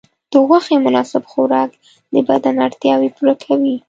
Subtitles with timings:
[0.31, 1.71] د غوښې مناسب خوراک
[2.13, 3.75] د بدن اړتیاوې پوره کوي.